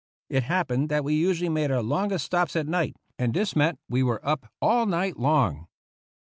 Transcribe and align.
It 0.31 0.41
happened 0.41 0.89
that 0.89 1.03
we 1.03 1.13
usually 1.13 1.47
made 1.49 1.69
our 1.69 1.83
longest 1.83 2.25
stops 2.25 2.55
at 2.55 2.65
night, 2.67 2.95
and 3.19 3.35
this 3.35 3.55
meant 3.55 3.77
that 3.87 3.93
we 3.93 4.01
were 4.01 4.27
up 4.27 4.51
all 4.59 4.87
night 4.87 5.17
long. 5.19 5.67